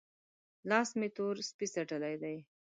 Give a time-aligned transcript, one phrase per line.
[0.69, 2.37] لاس مې تور سپۍ څټلی دی؟